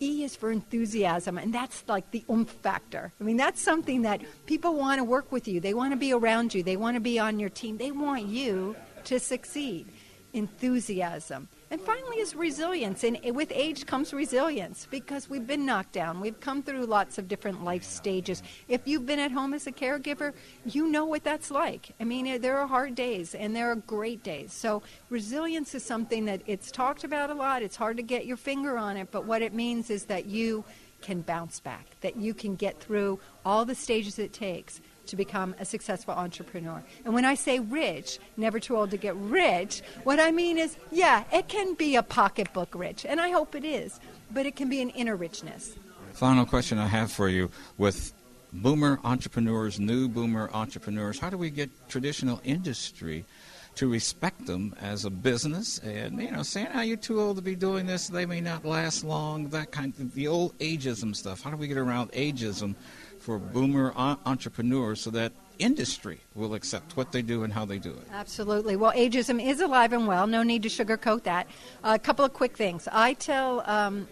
E 0.00 0.24
is 0.24 0.34
for 0.34 0.50
enthusiasm, 0.50 1.38
and 1.38 1.54
that's 1.54 1.84
like 1.86 2.10
the 2.10 2.24
oomph 2.28 2.50
factor. 2.50 3.12
I 3.20 3.24
mean, 3.24 3.36
that's 3.36 3.62
something 3.62 4.02
that 4.02 4.20
people 4.46 4.74
want 4.74 4.98
to 4.98 5.04
work 5.04 5.30
with 5.30 5.46
you. 5.46 5.60
They 5.60 5.74
want 5.74 5.92
to 5.92 5.96
be 5.96 6.12
around 6.12 6.54
you. 6.54 6.64
They 6.64 6.76
want 6.76 6.96
to 6.96 7.00
be 7.00 7.20
on 7.20 7.38
your 7.38 7.50
team. 7.50 7.78
They 7.78 7.92
want 7.92 8.26
you 8.26 8.74
to 9.04 9.20
succeed. 9.20 9.86
Enthusiasm. 10.32 11.48
And 11.72 11.80
finally, 11.80 12.18
is 12.18 12.36
resilience. 12.36 13.02
And 13.02 13.18
with 13.34 13.50
age 13.50 13.86
comes 13.86 14.12
resilience 14.12 14.86
because 14.90 15.30
we've 15.30 15.46
been 15.46 15.64
knocked 15.64 15.92
down. 15.92 16.20
We've 16.20 16.38
come 16.38 16.62
through 16.62 16.84
lots 16.84 17.16
of 17.16 17.28
different 17.28 17.64
life 17.64 17.82
stages. 17.82 18.42
If 18.68 18.86
you've 18.86 19.06
been 19.06 19.18
at 19.18 19.32
home 19.32 19.54
as 19.54 19.66
a 19.66 19.72
caregiver, 19.72 20.34
you 20.66 20.86
know 20.86 21.06
what 21.06 21.24
that's 21.24 21.50
like. 21.50 21.94
I 21.98 22.04
mean, 22.04 22.26
eh, 22.26 22.36
there 22.36 22.58
are 22.58 22.66
hard 22.66 22.94
days 22.94 23.34
and 23.34 23.56
there 23.56 23.70
are 23.70 23.76
great 23.76 24.22
days. 24.22 24.52
So, 24.52 24.82
resilience 25.08 25.74
is 25.74 25.82
something 25.82 26.26
that 26.26 26.42
it's 26.46 26.70
talked 26.70 27.04
about 27.04 27.30
a 27.30 27.34
lot. 27.34 27.62
It's 27.62 27.76
hard 27.76 27.96
to 27.96 28.02
get 28.02 28.26
your 28.26 28.36
finger 28.36 28.76
on 28.76 28.98
it, 28.98 29.08
but 29.10 29.24
what 29.24 29.40
it 29.40 29.54
means 29.54 29.88
is 29.88 30.04
that 30.04 30.26
you 30.26 30.64
can 31.00 31.22
bounce 31.22 31.58
back, 31.58 31.86
that 32.02 32.16
you 32.18 32.34
can 32.34 32.54
get 32.54 32.80
through 32.80 33.18
all 33.46 33.64
the 33.64 33.74
stages 33.74 34.18
it 34.18 34.34
takes 34.34 34.82
to 35.12 35.16
become 35.16 35.54
a 35.60 35.64
successful 35.66 36.14
entrepreneur. 36.14 36.82
And 37.04 37.12
when 37.12 37.26
I 37.26 37.34
say 37.34 37.60
rich, 37.60 38.18
never 38.38 38.58
too 38.58 38.78
old 38.78 38.90
to 38.92 38.96
get 38.96 39.14
rich, 39.16 39.82
what 40.04 40.18
I 40.18 40.30
mean 40.30 40.56
is, 40.56 40.78
yeah, 40.90 41.24
it 41.30 41.48
can 41.48 41.74
be 41.74 41.96
a 41.96 42.02
pocketbook 42.02 42.74
rich, 42.74 43.04
and 43.04 43.20
I 43.20 43.28
hope 43.28 43.54
it 43.54 43.62
is, 43.62 44.00
but 44.30 44.46
it 44.46 44.56
can 44.56 44.70
be 44.70 44.80
an 44.80 44.88
inner 44.88 45.14
richness. 45.14 45.76
Final 46.14 46.46
question 46.46 46.78
I 46.78 46.86
have 46.86 47.12
for 47.12 47.28
you 47.28 47.50
with 47.76 48.14
boomer 48.54 49.00
entrepreneurs, 49.04 49.78
new 49.78 50.08
boomer 50.08 50.48
entrepreneurs, 50.54 51.18
how 51.18 51.28
do 51.28 51.36
we 51.36 51.50
get 51.50 51.68
traditional 51.90 52.40
industry? 52.42 53.26
to 53.74 53.88
respect 53.88 54.44
them 54.44 54.74
as 54.82 55.06
a 55.06 55.10
business 55.10 55.78
and 55.78 56.20
you 56.20 56.30
know 56.30 56.42
saying 56.42 56.68
oh 56.74 56.82
you're 56.82 56.94
too 56.94 57.18
old 57.18 57.36
to 57.36 57.42
be 57.42 57.54
doing 57.54 57.86
this 57.86 58.08
they 58.08 58.26
may 58.26 58.38
not 58.38 58.66
last 58.66 59.02
long 59.02 59.48
that 59.48 59.70
kind 59.70 59.94
of 59.98 60.12
the 60.12 60.28
old 60.28 60.56
ageism 60.58 61.16
stuff 61.16 61.40
how 61.40 61.50
do 61.50 61.56
we 61.56 61.66
get 61.66 61.78
around 61.78 62.12
ageism 62.12 62.74
for 63.22 63.38
boomer 63.38 63.92
entrepreneurs 63.96 65.00
so 65.00 65.10
that 65.10 65.32
industry 65.58 66.18
will 66.34 66.54
accept 66.54 66.96
what 66.96 67.12
they 67.12 67.22
do 67.22 67.44
and 67.44 67.52
how 67.52 67.64
they 67.64 67.78
do 67.78 67.90
it. 67.90 68.02
Absolutely. 68.12 68.74
Well, 68.74 68.92
ageism 68.92 69.42
is 69.42 69.60
alive 69.60 69.92
and 69.92 70.08
well. 70.08 70.26
No 70.26 70.42
need 70.42 70.64
to 70.64 70.68
sugarcoat 70.68 71.22
that. 71.22 71.46
A 71.84 71.98
couple 71.98 72.24
of 72.24 72.32
quick 72.32 72.56
things. 72.56 72.88
I 72.90 73.14
tell 73.14 73.62
um, 73.66 74.08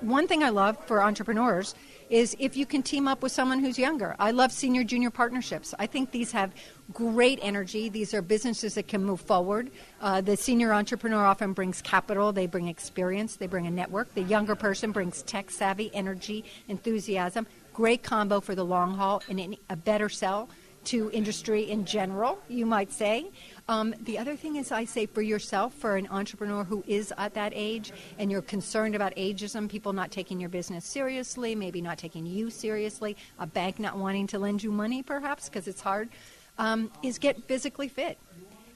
one 0.00 0.26
thing 0.26 0.42
I 0.42 0.48
love 0.48 0.78
for 0.86 1.02
entrepreneurs 1.02 1.74
is 2.08 2.36
if 2.38 2.56
you 2.56 2.64
can 2.64 2.82
team 2.82 3.08
up 3.08 3.22
with 3.22 3.32
someone 3.32 3.58
who's 3.60 3.78
younger. 3.78 4.14
I 4.18 4.30
love 4.30 4.52
senior 4.52 4.84
junior 4.84 5.10
partnerships. 5.10 5.74
I 5.78 5.86
think 5.86 6.10
these 6.10 6.32
have 6.32 6.52
great 6.92 7.38
energy. 7.42 7.88
These 7.88 8.14
are 8.14 8.22
businesses 8.22 8.74
that 8.74 8.88
can 8.88 9.02
move 9.02 9.20
forward. 9.20 9.70
Uh, 10.00 10.20
the 10.20 10.36
senior 10.36 10.72
entrepreneur 10.72 11.24
often 11.24 11.54
brings 11.54 11.82
capital, 11.82 12.30
they 12.32 12.46
bring 12.46 12.68
experience, 12.68 13.36
they 13.36 13.46
bring 13.46 13.66
a 13.66 13.70
network. 13.70 14.14
The 14.14 14.22
younger 14.22 14.54
person 14.54 14.92
brings 14.92 15.22
tech 15.22 15.50
savvy, 15.50 15.90
energy, 15.94 16.44
enthusiasm 16.68 17.46
great 17.74 18.02
combo 18.02 18.40
for 18.40 18.54
the 18.54 18.64
long 18.64 18.96
haul 18.96 19.22
and 19.28 19.56
a 19.68 19.76
better 19.76 20.08
sell 20.08 20.48
to 20.84 21.10
industry 21.12 21.70
in 21.70 21.84
general, 21.84 22.38
you 22.48 22.66
might 22.66 22.92
say. 22.92 23.30
Um, 23.68 23.94
the 24.02 24.18
other 24.18 24.36
thing 24.36 24.56
is, 24.56 24.70
I 24.70 24.84
say 24.84 25.06
for 25.06 25.22
yourself, 25.22 25.74
for 25.74 25.96
an 25.96 26.06
entrepreneur 26.10 26.62
who 26.62 26.84
is 26.86 27.12
at 27.16 27.34
that 27.34 27.52
age 27.54 27.92
and 28.18 28.30
you're 28.30 28.42
concerned 28.42 28.94
about 28.94 29.14
ageism, 29.16 29.68
people 29.68 29.92
not 29.92 30.10
taking 30.10 30.38
your 30.38 30.50
business 30.50 30.84
seriously, 30.84 31.54
maybe 31.54 31.80
not 31.80 31.98
taking 31.98 32.26
you 32.26 32.50
seriously, 32.50 33.16
a 33.38 33.46
bank 33.46 33.78
not 33.78 33.96
wanting 33.96 34.26
to 34.28 34.38
lend 34.38 34.62
you 34.62 34.70
money 34.70 35.02
perhaps 35.02 35.48
because 35.48 35.66
it's 35.66 35.80
hard, 35.80 36.08
um, 36.58 36.90
is 37.02 37.18
get 37.18 37.42
physically 37.44 37.88
fit. 37.88 38.18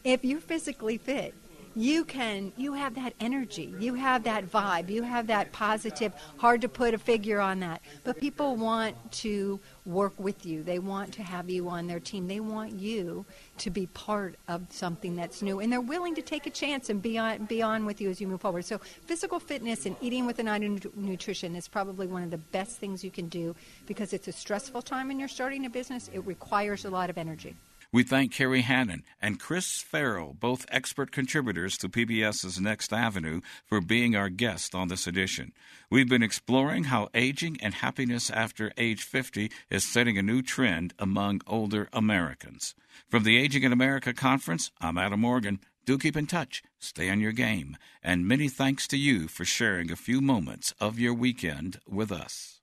If 0.02 0.24
you're 0.24 0.40
physically 0.40 0.96
fit, 0.96 1.34
you 1.78 2.04
can 2.04 2.52
you 2.56 2.72
have 2.72 2.94
that 2.94 3.14
energy 3.20 3.72
you 3.78 3.94
have 3.94 4.24
that 4.24 4.44
vibe 4.44 4.88
you 4.90 5.02
have 5.02 5.26
that 5.26 5.52
positive 5.52 6.12
hard 6.36 6.60
to 6.60 6.68
put 6.68 6.94
a 6.94 6.98
figure 6.98 7.40
on 7.40 7.60
that. 7.60 7.80
But 8.04 8.18
people 8.18 8.56
want 8.56 8.94
to 9.12 9.60
work 9.84 10.14
with 10.18 10.44
you. 10.44 10.62
They 10.62 10.78
want 10.78 11.12
to 11.14 11.22
have 11.22 11.48
you 11.48 11.68
on 11.68 11.86
their 11.86 12.00
team. 12.00 12.28
They 12.28 12.40
want 12.40 12.72
you 12.72 13.24
to 13.58 13.70
be 13.70 13.86
part 13.86 14.36
of 14.46 14.66
something 14.70 15.16
that's 15.16 15.42
new 15.42 15.60
and 15.60 15.72
they're 15.72 15.80
willing 15.80 16.14
to 16.14 16.22
take 16.22 16.46
a 16.46 16.50
chance 16.50 16.90
and 16.90 17.00
be 17.00 17.18
on, 17.18 17.44
be 17.46 17.62
on 17.62 17.86
with 17.86 18.00
you 18.00 18.10
as 18.10 18.20
you 18.20 18.26
move 18.26 18.40
forward. 18.40 18.64
So 18.64 18.78
physical 19.06 19.40
fitness 19.40 19.86
and 19.86 19.96
eating 20.00 20.26
with 20.26 20.38
an 20.38 20.48
eye 20.48 20.58
to 20.58 20.92
nutrition 20.96 21.56
is 21.56 21.68
probably 21.68 22.06
one 22.06 22.22
of 22.22 22.30
the 22.30 22.38
best 22.38 22.78
things 22.78 23.02
you 23.02 23.10
can 23.10 23.28
do 23.28 23.54
because 23.86 24.12
it's 24.12 24.28
a 24.28 24.32
stressful 24.32 24.82
time 24.82 25.08
when 25.08 25.18
you're 25.18 25.28
starting 25.28 25.66
a 25.66 25.70
business. 25.70 26.10
It 26.12 26.24
requires 26.26 26.84
a 26.84 26.90
lot 26.90 27.10
of 27.10 27.18
energy 27.18 27.56
we 27.90 28.02
thank 28.02 28.32
Kerry 28.32 28.60
Hannon 28.60 29.02
and 29.20 29.40
Chris 29.40 29.80
Farrell, 29.80 30.34
both 30.38 30.66
expert 30.68 31.10
contributors 31.10 31.78
to 31.78 31.88
PBS's 31.88 32.60
Next 32.60 32.92
Avenue, 32.92 33.40
for 33.64 33.80
being 33.80 34.14
our 34.14 34.28
guest 34.28 34.74
on 34.74 34.88
this 34.88 35.06
edition. 35.06 35.52
We've 35.90 36.08
been 36.08 36.22
exploring 36.22 36.84
how 36.84 37.08
aging 37.14 37.56
and 37.62 37.72
happiness 37.72 38.28
after 38.28 38.72
age 38.76 39.02
50 39.04 39.50
is 39.70 39.84
setting 39.84 40.18
a 40.18 40.22
new 40.22 40.42
trend 40.42 40.92
among 40.98 41.40
older 41.46 41.88
Americans. 41.92 42.74
From 43.08 43.22
the 43.22 43.38
Aging 43.38 43.62
in 43.62 43.72
America 43.72 44.12
Conference, 44.12 44.70
I'm 44.80 44.98
Adam 44.98 45.20
Morgan. 45.20 45.60
Do 45.86 45.96
keep 45.96 46.16
in 46.16 46.26
touch, 46.26 46.62
stay 46.78 47.08
on 47.08 47.20
your 47.20 47.32
game, 47.32 47.78
and 48.02 48.28
many 48.28 48.50
thanks 48.50 48.86
to 48.88 48.98
you 48.98 49.28
for 49.28 49.46
sharing 49.46 49.90
a 49.90 49.96
few 49.96 50.20
moments 50.20 50.74
of 50.78 50.98
your 50.98 51.14
weekend 51.14 51.80
with 51.88 52.12
us. 52.12 52.57